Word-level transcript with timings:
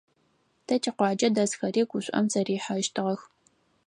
Тэ 0.65 0.75
тикъуаджэ 0.81 1.29
дэсхэри 1.35 1.83
гушӀом 1.89 2.25
зэрихьэщтыгъэх. 2.31 3.21